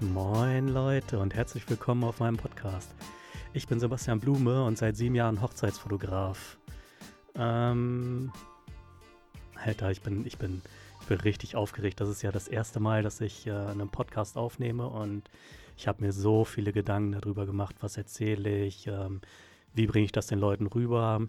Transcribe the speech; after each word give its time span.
Moin 0.00 0.68
Leute 0.68 1.18
und 1.18 1.34
herzlich 1.34 1.70
willkommen 1.70 2.04
auf 2.04 2.20
meinem 2.20 2.36
Podcast. 2.36 2.94
Ich 3.54 3.66
bin 3.66 3.80
Sebastian 3.80 4.20
Blume 4.20 4.62
und 4.62 4.76
seit 4.76 4.94
sieben 4.94 5.14
Jahren 5.14 5.40
Hochzeitsfotograf. 5.40 6.58
Ähm, 7.34 8.30
Alter, 9.54 9.90
ich 9.90 10.02
bin, 10.02 10.26
ich 10.26 10.36
bin, 10.36 10.60
ich 11.00 11.06
bin 11.06 11.18
richtig 11.20 11.56
aufgeregt. 11.56 11.98
Das 11.98 12.10
ist 12.10 12.20
ja 12.20 12.30
das 12.30 12.46
erste 12.46 12.78
Mal, 12.78 13.02
dass 13.02 13.22
ich 13.22 13.46
äh, 13.46 13.52
einen 13.52 13.88
Podcast 13.88 14.36
aufnehme 14.36 14.86
und 14.86 15.30
ich 15.78 15.88
habe 15.88 16.04
mir 16.04 16.12
so 16.12 16.44
viele 16.44 16.74
Gedanken 16.74 17.12
darüber 17.12 17.46
gemacht, 17.46 17.76
was 17.80 17.96
erzähle 17.96 18.64
ich, 18.64 18.88
ähm, 18.88 19.22
wie 19.72 19.86
bringe 19.86 20.04
ich 20.04 20.12
das 20.12 20.26
den 20.26 20.38
Leuten 20.38 20.66
rüber. 20.66 21.26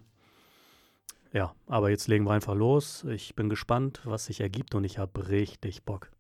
Ja, 1.32 1.56
aber 1.68 1.90
jetzt 1.90 2.10
legen 2.10 2.26
wir 2.26 2.32
einfach 2.32 2.56
los. 2.56 3.06
Ich 3.06 3.34
bin 3.34 3.48
gespannt, 3.48 4.02
was 4.04 4.26
sich 4.26 4.42
ergibt 4.42 4.76
und 4.76 4.84
ich 4.84 4.98
habe 4.98 5.30
richtig 5.30 5.86
Bock. 5.86 6.12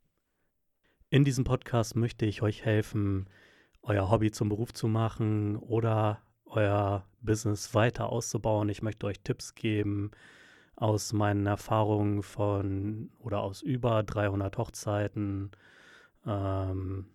In 1.09 1.23
diesem 1.23 1.45
Podcast 1.45 1.95
möchte 1.95 2.25
ich 2.25 2.41
euch 2.41 2.65
helfen, 2.65 3.29
euer 3.81 4.11
Hobby 4.11 4.29
zum 4.31 4.49
Beruf 4.49 4.73
zu 4.73 4.89
machen 4.89 5.55
oder 5.55 6.21
euer 6.43 7.05
Business 7.21 7.73
weiter 7.73 8.09
auszubauen. 8.09 8.67
Ich 8.67 8.81
möchte 8.81 9.07
euch 9.07 9.21
Tipps 9.21 9.55
geben 9.55 10.11
aus 10.75 11.13
meinen 11.13 11.45
Erfahrungen 11.45 12.23
von 12.23 13.09
oder 13.19 13.39
aus 13.39 13.61
über 13.61 14.03
300 14.03 14.57
Hochzeiten. 14.57 15.51
Ähm, 16.25 17.05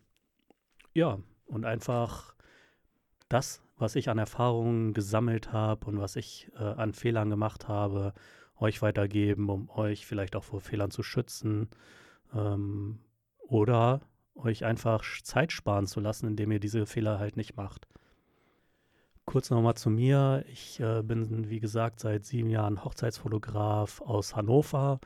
ja, 0.94 1.18
und 1.44 1.66
einfach 1.66 2.34
das, 3.28 3.62
was 3.76 3.94
ich 3.94 4.08
an 4.08 4.16
Erfahrungen 4.16 4.94
gesammelt 4.94 5.52
habe 5.52 5.84
und 5.84 5.98
was 6.00 6.16
ich 6.16 6.50
äh, 6.54 6.62
an 6.62 6.94
Fehlern 6.94 7.28
gemacht 7.28 7.68
habe, 7.68 8.14
euch 8.56 8.80
weitergeben, 8.80 9.50
um 9.50 9.68
euch 9.68 10.06
vielleicht 10.06 10.34
auch 10.34 10.44
vor 10.44 10.62
Fehlern 10.62 10.90
zu 10.90 11.02
schützen. 11.02 11.68
Ähm, 12.34 12.98
oder 13.52 14.00
euch 14.34 14.64
einfach 14.64 15.04
Zeit 15.22 15.52
sparen 15.52 15.86
zu 15.86 16.00
lassen, 16.00 16.26
indem 16.26 16.52
ihr 16.52 16.58
diese 16.58 16.86
Fehler 16.86 17.18
halt 17.18 17.36
nicht 17.36 17.54
macht. 17.54 17.86
Kurz 19.26 19.50
nochmal 19.50 19.74
zu 19.74 19.90
mir. 19.90 20.44
Ich 20.50 20.80
äh, 20.80 21.02
bin, 21.02 21.50
wie 21.50 21.60
gesagt, 21.60 22.00
seit 22.00 22.24
sieben 22.24 22.48
Jahren 22.48 22.82
Hochzeitsfotograf 22.82 24.00
aus 24.00 24.34
Hannover, 24.34 25.00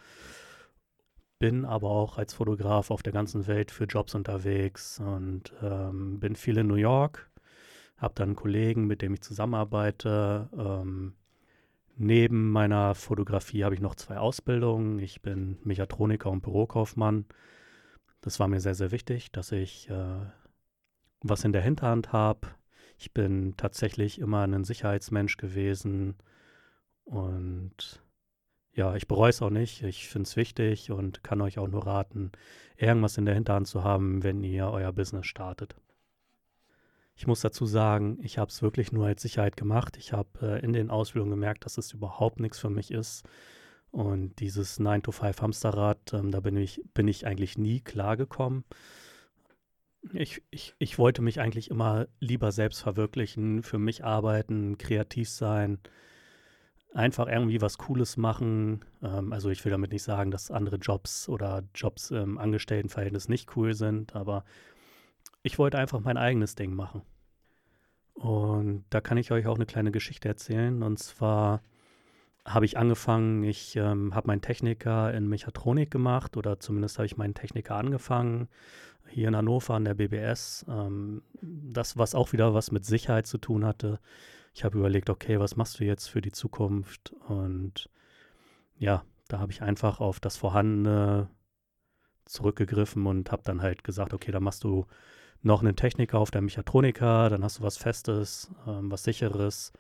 bin 1.41 1.65
aber 1.65 1.91
auch 1.91 2.19
als 2.19 2.35
Fotograf 2.35 2.91
auf 2.93 3.03
der 3.03 3.13
ganzen 3.13 3.49
Welt 3.49 3.73
für 3.73 3.85
Jobs 3.85 4.15
unterwegs 4.15 5.01
und 5.01 5.53
ähm, 5.61 6.21
bin 6.21 6.37
viel 6.37 6.57
in 6.57 6.69
New 6.69 6.77
York, 6.77 7.29
habe 7.99 8.15
dann 8.15 8.29
einen 8.29 8.37
Kollegen, 8.37 8.87
mit 8.87 9.03
dem 9.03 9.13
ich 9.13 9.23
zusammenarbeite. 9.23 10.49
Ähm, 10.57 11.15
neben 11.97 12.53
meiner 12.53 12.95
Fotografie 12.95 13.65
habe 13.65 13.75
ich 13.75 13.81
noch 13.81 13.97
zwei 13.97 14.19
Ausbildungen. 14.19 15.01
Ich 15.01 15.21
bin 15.21 15.59
Mechatroniker 15.65 16.31
und 16.31 16.43
Bürokaufmann 16.43 17.27
das 18.21 18.41
war 18.41 18.49
mir 18.49 18.61
sehr, 18.61 18.75
sehr 18.75 18.91
wichtig, 18.91 19.31
dass 19.33 19.53
ich 19.53 19.89
äh, 19.91 20.27
was 21.21 21.45
in 21.45 21.53
der 21.53 21.63
Hinterhand 21.63 22.13
habe. 22.13 22.49
Ich 22.99 23.13
bin 23.13 23.55
tatsächlich 23.57 24.19
immer 24.19 24.43
ein 24.43 24.65
Sicherheitsmensch 24.65 25.37
gewesen 25.37 26.17
und 27.05 28.03
ja, 28.73 28.95
ich 28.95 29.09
bereue 29.09 29.31
es 29.31 29.41
auch 29.43 29.51
nicht. 29.51 29.83
Ich 29.83 30.09
finde 30.09 30.27
es 30.27 30.37
wichtig 30.37 30.91
und 30.91 31.25
kann 31.25 31.41
euch 31.41 31.59
auch 31.59 31.69
nur 31.69 31.87
raten, 31.87 32.33
irgendwas 32.77 33.17
in 33.17 33.25
der 33.25 33.35
Hinterhand 33.35 33.67
zu 33.67 33.85
haben, 33.85 34.23
wenn 34.23 34.43
ihr 34.45 34.69
euer 34.69 34.93
Business 34.93 35.27
startet. 35.27 35.77
Ich 37.15 37.27
muss 37.27 37.41
dazu 37.41 37.65
sagen, 37.65 38.19
ich 38.23 38.37
habe 38.37 38.51
es 38.51 38.61
wirklich 38.61 38.93
nur 38.93 39.07
als 39.07 39.23
Sicherheit 39.23 39.57
gemacht. 39.57 39.97
Ich 39.97 40.13
habe 40.13 40.29
äh, 40.43 40.63
in 40.63 40.75
den 40.75 40.91
Ausbildungen 40.91 41.31
gemerkt, 41.31 41.65
dass 41.65 41.79
es 41.79 41.93
überhaupt 41.93 42.41
nichts 42.41 42.59
für 42.59 42.69
mich 42.69 42.91
ist. 42.91 43.25
Und 43.91 44.41
dieses 44.41 44.79
9-to-5 44.81 45.41
Hamsterrad, 45.41 46.13
ähm, 46.13 46.31
da 46.31 46.41
bin 46.41 46.57
ich, 46.57 46.83
bin 46.95 47.09
ich 47.09 47.27
eigentlich 47.27 47.57
nie 47.57 47.81
klargekommen. 47.81 48.65
Ich, 50.13 50.43
ich, 50.51 50.75
ich 50.79 50.99
wollte 50.99 51.23
mich 51.23 51.41
eigentlich 51.41 51.71
immer 51.71 52.07
lieber 52.21 52.53
selbst 52.53 52.81
verwirklichen, 52.83 53.63
für 53.63 53.79
mich 53.79 54.05
arbeiten, 54.05 54.79
kreativ 54.79 55.29
sein, 55.29 55.79
einfach 56.93 57.27
irgendwie 57.29 57.61
was 57.61 57.79
Cooles 57.79 58.17
machen. 58.17 58.85
Ähm, 59.03 59.33
also 59.33 59.51
ich 59.51 59.65
will 59.65 59.73
damit 59.73 59.93
nicht 59.93 60.03
sagen, 60.03 60.31
dass 60.31 60.51
andere 60.51 60.77
Jobs 60.77 61.29
oder 61.29 61.65
Jobs 61.75 62.11
im 62.11 62.39
Angestelltenverhältnis 62.39 63.29
nicht 63.29 63.57
cool 63.57 63.75
sind, 63.75 64.15
aber 64.15 64.45
ich 65.43 65.59
wollte 65.59 65.79
einfach 65.79 66.01
mein 66.01 66.17
eigenes 66.17 66.55
Ding 66.55 66.75
machen. 66.75 67.03
Und 68.15 68.85
da 68.91 69.01
kann 69.01 69.19
ich 69.19 69.31
euch 69.31 69.47
auch 69.47 69.57
eine 69.57 69.67
kleine 69.67 69.93
Geschichte 69.93 70.27
erzählen. 70.29 70.83
Und 70.83 70.99
zwar 70.99 71.63
habe 72.47 72.65
ich 72.65 72.79
angefangen, 72.79 73.43
ich 73.43 73.77
ähm, 73.77 74.15
habe 74.15 74.29
meinen 74.29 74.41
Techniker 74.41 75.13
in 75.13 75.29
Mechatronik 75.29 75.91
gemacht 75.91 76.37
oder 76.37 76.61
zumindest 76.61 76.99
habe 76.99 77.07
ich 77.07 77.17
meinen 77.17 77.35
Techniker 77.35 77.75
angefangen 77.75 78.49
hier 79.09 79.29
in 79.29 79.37
Hannover 79.37 79.75
an 79.75 79.85
der 79.85 79.95
BBS. 79.95 80.65
Ähm, 80.69 81.23
das, 81.43 81.97
was 81.97 82.15
auch 82.15 82.33
wieder 82.33 82.55
was 82.55 82.71
mit 82.71 82.85
Sicherheit 82.85 83.27
zu 83.27 83.39
tun 83.39 83.65
hatte. 83.65 84.01
Ich 84.55 84.65
habe 84.65 84.79
überlegt, 84.79 85.11
okay, 85.11 85.39
was 85.39 85.57
machst 85.57 85.81
du 85.81 85.85
jetzt 85.85 86.07
für 86.07 86.21
die 86.21 86.33
Zukunft? 86.33 87.13
Und 87.29 87.91
ja, 88.79 89.05
da 89.29 89.39
habe 89.39 89.53
ich 89.53 89.63
einfach 89.63 90.01
auf 90.01 90.21
das 90.21 90.37
Vorhandene 90.37 91.29
zurückgegriffen 92.25 93.07
und 93.07 93.31
habe 93.33 93.43
dann 93.45 93.63
halt 93.63 93.85
gesagt, 93.85 94.15
okay, 94.15 94.33
da 94.33 94.41
machst 94.41 94.65
du 94.65 94.87
noch 95.43 95.63
einen 95.63 95.77
Techniker 95.77 96.19
auf 96.19 96.31
der 96.31 96.43
Mechatroniker, 96.43 97.29
dann 97.31 97.45
hast 97.45 97.59
du 97.59 97.63
was 97.63 97.77
Festes, 97.77 98.51
ähm, 98.67 98.91
was 98.91 99.05
Sicheres 99.05 99.73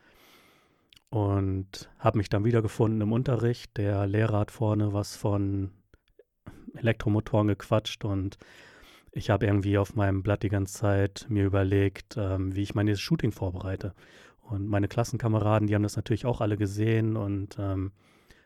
und 1.11 1.89
habe 1.99 2.19
mich 2.19 2.28
dann 2.28 2.44
wiedergefunden 2.44 3.00
im 3.00 3.12
Unterricht. 3.12 3.77
Der 3.77 4.06
Lehrer 4.06 4.41
hat 4.41 4.50
vorne 4.50 4.93
was 4.93 5.17
von 5.17 5.71
Elektromotoren 6.75 7.49
gequatscht 7.49 8.05
und 8.05 8.39
ich 9.12 9.31
habe 9.31 9.47
irgendwie 9.47 9.78
auf 9.78 9.95
meinem 9.95 10.22
Blatt 10.22 10.43
die 10.43 10.50
ganze 10.50 10.75
Zeit 10.75 11.27
mir 11.31 11.47
überlegt, 11.47 12.16
ähm, 12.19 12.55
wie 12.55 12.62
ich 12.62 12.75
mein 12.75 12.84
nächstes 12.84 13.05
Shooting 13.05 13.33
vorbereite. 13.33 13.95
Und 14.43 14.69
meine 14.69 14.89
Klassenkameraden, 14.89 15.66
die 15.66 15.75
haben 15.75 15.83
das 15.83 15.97
natürlich 15.97 16.27
auch 16.27 16.41
alle 16.41 16.56
gesehen 16.56 17.16
und 17.16 17.59
ähm, 17.59 17.93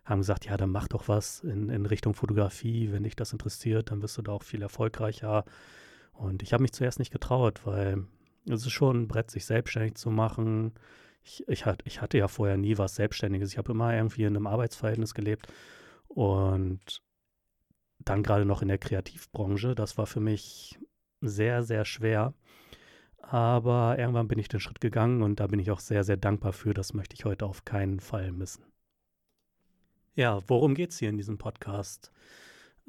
haben 0.04 0.20
gesagt, 0.20 0.46
ja, 0.46 0.56
dann 0.56 0.70
mach 0.70 0.88
doch 0.88 1.08
was 1.08 1.40
in, 1.40 1.68
in 1.70 1.86
Richtung 1.86 2.14
Fotografie. 2.14 2.92
Wenn 2.92 3.02
dich 3.02 3.16
das 3.16 3.32
interessiert, 3.32 3.90
dann 3.90 4.00
wirst 4.00 4.16
du 4.16 4.22
da 4.22 4.32
auch 4.32 4.44
viel 4.44 4.62
erfolgreicher. 4.62 5.44
Und 6.12 6.42
ich 6.42 6.52
habe 6.52 6.62
mich 6.62 6.72
zuerst 6.72 6.98
nicht 7.00 7.12
getraut, 7.12 7.62
weil 7.64 8.04
es 8.48 8.64
ist 8.64 8.70
schon 8.70 9.02
ein 9.02 9.08
Brett, 9.08 9.30
sich 9.30 9.44
selbstständig 9.44 9.96
zu 9.96 10.10
machen 10.10 10.72
ich, 11.22 11.46
ich, 11.48 11.66
hat, 11.66 11.82
ich 11.84 12.00
hatte 12.00 12.18
ja 12.18 12.28
vorher 12.28 12.56
nie 12.56 12.78
was 12.78 12.94
Selbstständiges. 12.94 13.52
Ich 13.52 13.58
habe 13.58 13.72
immer 13.72 13.94
irgendwie 13.94 14.22
in 14.22 14.36
einem 14.36 14.46
Arbeitsverhältnis 14.46 15.14
gelebt 15.14 15.46
und 16.08 17.02
dann 17.98 18.22
gerade 18.22 18.44
noch 18.44 18.62
in 18.62 18.68
der 18.68 18.78
Kreativbranche. 18.78 19.74
Das 19.74 19.98
war 19.98 20.06
für 20.06 20.20
mich 20.20 20.78
sehr, 21.20 21.62
sehr 21.62 21.84
schwer. 21.84 22.34
Aber 23.18 23.96
irgendwann 23.98 24.28
bin 24.28 24.38
ich 24.38 24.48
den 24.48 24.60
Schritt 24.60 24.80
gegangen 24.80 25.22
und 25.22 25.40
da 25.40 25.46
bin 25.46 25.60
ich 25.60 25.70
auch 25.70 25.80
sehr, 25.80 26.04
sehr 26.04 26.16
dankbar 26.16 26.52
für. 26.52 26.74
Das 26.74 26.94
möchte 26.94 27.14
ich 27.14 27.24
heute 27.24 27.46
auf 27.46 27.64
keinen 27.64 28.00
Fall 28.00 28.32
missen. 28.32 28.64
Ja, 30.14 30.40
worum 30.48 30.74
geht 30.74 30.90
es 30.90 30.98
hier 30.98 31.10
in 31.10 31.16
diesem 31.16 31.38
Podcast? 31.38 32.10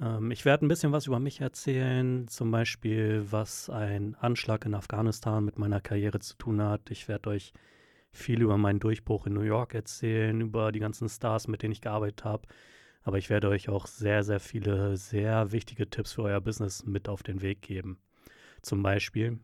Ähm, 0.02 0.32
ich 0.32 0.46
werde 0.46 0.66
ein 0.66 0.70
bisschen 0.70 0.92
was 0.92 1.06
über 1.06 1.20
mich 1.20 1.42
erzählen, 1.42 2.28
zum 2.28 2.50
Beispiel, 2.50 3.26
was 3.30 3.70
ein 3.70 4.16
Anschlag 4.16 4.66
in 4.66 4.74
Afghanistan 4.74 5.46
mit 5.46 5.60
meiner 5.60 5.82
Karriere 5.82 6.20
zu 6.20 6.36
tun 6.38 6.62
hat. 6.62 6.90
Ich 6.90 7.08
werde 7.08 7.30
euch 7.30 7.54
viel 8.12 8.42
über 8.42 8.58
meinen 8.58 8.80
Durchbruch 8.80 9.26
in 9.26 9.34
New 9.34 9.42
York 9.42 9.74
erzählen, 9.74 10.40
über 10.42 10.72
die 10.72 10.80
ganzen 10.80 11.10
Stars, 11.10 11.48
mit 11.48 11.64
denen 11.64 11.72
ich 11.72 11.82
gearbeitet 11.82 12.24
habe. 12.24 12.48
Aber 13.04 13.18
ich 13.18 13.30
werde 13.30 13.50
euch 13.50 13.70
auch 13.70 13.88
sehr, 13.88 14.24
sehr 14.24 14.40
viele 14.40 14.96
sehr 14.98 15.52
wichtige 15.52 15.90
Tipps 15.90 16.14
für 16.14 16.24
euer 16.24 16.42
Business 16.42 16.86
mit 16.86 17.10
auf 17.10 17.24
den 17.24 17.42
Weg 17.42 17.62
geben. 17.62 17.98
Zum 18.62 18.84
Beispiel 18.84 19.40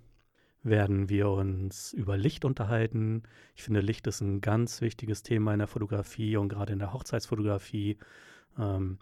werden 0.63 1.09
wir 1.09 1.29
uns 1.29 1.94
über 1.94 2.17
Licht 2.17 2.45
unterhalten. 2.45 3.23
Ich 3.55 3.63
finde, 3.63 3.79
Licht 3.79 4.05
ist 4.07 4.22
ein 4.22 4.41
ganz 4.41 4.81
wichtiges 4.81 5.23
Thema 5.23 5.53
in 5.53 5.59
der 5.59 5.67
Fotografie 5.67 6.37
und 6.37 6.49
gerade 6.49 6.73
in 6.73 6.79
der 6.79 6.93
Hochzeitsfotografie. 6.93 7.97
Ähm, 8.59 8.99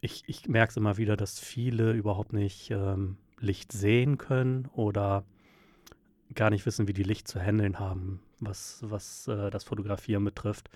ich, 0.00 0.22
ich 0.26 0.46
merke 0.46 0.70
es 0.70 0.76
immer 0.76 0.96
wieder, 0.98 1.16
dass 1.16 1.40
viele 1.40 1.92
überhaupt 1.92 2.32
nicht 2.32 2.70
ähm, 2.70 3.16
Licht 3.40 3.72
sehen 3.72 4.18
können 4.18 4.66
oder 4.72 5.24
gar 6.34 6.50
nicht 6.50 6.66
wissen, 6.66 6.88
wie 6.88 6.92
die 6.92 7.02
Licht 7.02 7.28
zu 7.28 7.40
handeln 7.40 7.78
haben, 7.78 8.20
was, 8.40 8.80
was 8.82 9.28
äh, 9.28 9.50
das 9.50 9.64
Fotografieren 9.64 10.24
betrifft. 10.24 10.70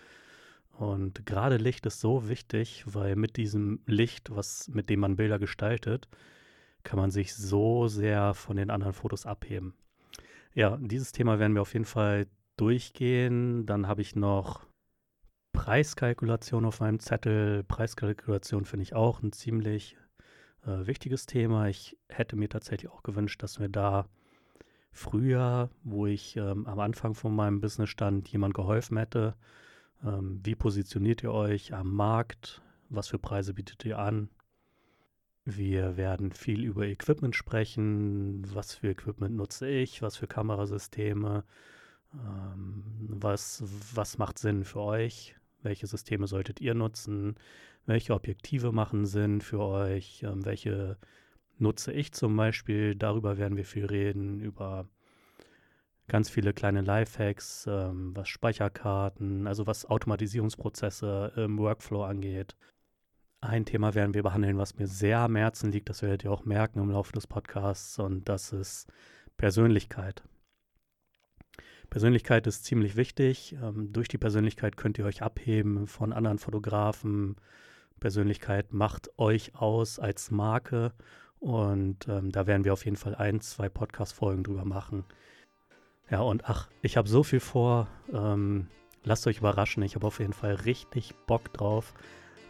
Und 0.78 1.26
gerade 1.26 1.56
Licht 1.56 1.86
ist 1.86 2.00
so 2.00 2.28
wichtig, 2.28 2.84
weil 2.86 3.16
mit 3.16 3.36
diesem 3.36 3.80
Licht, 3.86 4.34
was, 4.34 4.68
mit 4.68 4.88
dem 4.88 5.00
man 5.00 5.16
Bilder 5.16 5.38
gestaltet, 5.38 6.08
kann 6.84 6.98
man 6.98 7.10
sich 7.10 7.34
so 7.34 7.88
sehr 7.88 8.34
von 8.34 8.56
den 8.56 8.70
anderen 8.70 8.92
Fotos 8.92 9.26
abheben. 9.26 9.74
Ja, 10.54 10.78
dieses 10.80 11.12
Thema 11.12 11.38
werden 11.38 11.54
wir 11.54 11.62
auf 11.62 11.72
jeden 11.72 11.84
Fall 11.84 12.28
durchgehen. 12.56 13.66
Dann 13.66 13.88
habe 13.88 14.02
ich 14.02 14.14
noch 14.14 14.66
Preiskalkulation 15.52 16.64
auf 16.64 16.80
meinem 16.80 17.00
Zettel. 17.00 17.64
Preiskalkulation 17.64 18.64
finde 18.64 18.84
ich 18.84 18.94
auch 18.94 19.22
ein 19.22 19.32
ziemlich 19.32 19.96
äh, 20.64 20.86
wichtiges 20.86 21.26
Thema. 21.26 21.68
Ich 21.68 21.96
hätte 22.08 22.36
mir 22.36 22.48
tatsächlich 22.48 22.90
auch 22.90 23.02
gewünscht, 23.02 23.42
dass 23.42 23.58
wir 23.58 23.68
da 23.68 24.06
früher, 24.90 25.70
wo 25.82 26.06
ich 26.06 26.36
ähm, 26.36 26.66
am 26.66 26.80
Anfang 26.80 27.14
von 27.14 27.34
meinem 27.34 27.60
Business 27.60 27.90
stand, 27.90 28.28
jemand 28.28 28.54
geholfen 28.54 28.96
hätte. 28.96 29.34
Ähm, 30.04 30.40
wie 30.44 30.54
positioniert 30.54 31.22
ihr 31.22 31.32
euch 31.32 31.74
am 31.74 31.94
Markt? 31.94 32.62
Was 32.88 33.08
für 33.08 33.18
Preise 33.18 33.54
bietet 33.54 33.84
ihr 33.84 33.98
an? 33.98 34.30
Wir 35.44 35.96
werden 35.96 36.32
viel 36.32 36.64
über 36.64 36.86
Equipment 36.86 37.34
sprechen. 37.34 38.42
Was 38.54 38.74
für 38.74 38.90
Equipment 38.90 39.34
nutze 39.34 39.68
ich? 39.68 40.02
Was 40.02 40.16
für 40.16 40.26
Kamerasysteme? 40.26 41.44
Ähm, 42.14 42.84
was, 43.08 43.64
was 43.94 44.18
macht 44.18 44.38
Sinn 44.38 44.64
für 44.64 44.80
euch? 44.80 45.36
Welche 45.62 45.86
Systeme 45.86 46.26
solltet 46.26 46.60
ihr 46.60 46.74
nutzen? 46.74 47.36
Welche 47.86 48.14
Objektive 48.14 48.72
machen 48.72 49.06
Sinn 49.06 49.40
für 49.40 49.60
euch? 49.60 50.22
Ähm, 50.22 50.44
welche 50.44 50.98
nutze 51.60 51.92
ich 51.92 52.12
zum 52.12 52.36
Beispiel? 52.36 52.94
Darüber 52.94 53.38
werden 53.38 53.56
wir 53.56 53.64
viel 53.64 53.86
reden. 53.86 54.40
Über 54.40 54.88
ganz 56.08 56.30
viele 56.30 56.52
kleine 56.52 56.80
Lifehacks, 56.80 57.66
ähm, 57.68 58.16
was 58.16 58.28
Speicherkarten, 58.28 59.46
also 59.46 59.66
was 59.66 59.86
Automatisierungsprozesse 59.86 61.32
im 61.36 61.58
Workflow 61.58 62.02
angeht. 62.02 62.56
Ein 63.40 63.66
Thema 63.66 63.94
werden 63.94 64.14
wir 64.14 64.24
behandeln, 64.24 64.58
was 64.58 64.76
mir 64.76 64.88
sehr 64.88 65.20
am 65.20 65.36
Herzen 65.36 65.70
liegt, 65.70 65.88
das 65.88 66.02
werdet 66.02 66.24
ihr 66.24 66.32
auch 66.32 66.44
merken 66.44 66.80
im 66.80 66.90
Laufe 66.90 67.12
des 67.12 67.28
Podcasts, 67.28 67.98
und 68.00 68.28
das 68.28 68.52
ist 68.52 68.90
Persönlichkeit. 69.36 70.24
Persönlichkeit 71.90 72.46
ist 72.46 72.64
ziemlich 72.64 72.96
wichtig. 72.96 73.56
Ähm, 73.62 73.92
durch 73.92 74.08
die 74.08 74.18
Persönlichkeit 74.18 74.76
könnt 74.76 74.98
ihr 74.98 75.04
euch 75.04 75.22
abheben 75.22 75.86
von 75.86 76.12
anderen 76.12 76.38
Fotografen. 76.38 77.36
Persönlichkeit 78.00 78.72
macht 78.72 79.10
euch 79.18 79.54
aus 79.54 79.98
als 79.98 80.30
Marke 80.30 80.92
und 81.40 82.08
ähm, 82.08 82.32
da 82.32 82.46
werden 82.46 82.64
wir 82.64 82.72
auf 82.72 82.84
jeden 82.84 82.96
Fall 82.96 83.14
ein, 83.14 83.40
zwei 83.40 83.68
Podcast-Folgen 83.68 84.44
drüber 84.44 84.64
machen. 84.64 85.04
Ja, 86.10 86.20
und 86.20 86.48
ach, 86.48 86.68
ich 86.82 86.96
habe 86.96 87.08
so 87.08 87.22
viel 87.22 87.40
vor. 87.40 87.86
Ähm, 88.12 88.68
lasst 89.04 89.26
euch 89.26 89.38
überraschen. 89.38 89.82
Ich 89.82 89.94
habe 89.94 90.06
auf 90.06 90.20
jeden 90.20 90.32
Fall 90.32 90.54
richtig 90.54 91.14
Bock 91.26 91.52
drauf. 91.52 91.94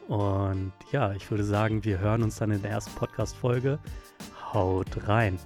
Und 0.06 0.73
ja, 0.90 1.12
ich 1.12 1.31
würde 1.31 1.44
sagen, 1.44 1.85
wir 1.85 1.99
hören 1.99 2.23
uns 2.23 2.37
dann 2.37 2.50
in 2.50 2.62
der 2.62 2.70
ersten 2.70 2.94
Podcast-Folge. 2.94 3.79
Haut 4.52 5.08
rein! 5.08 5.38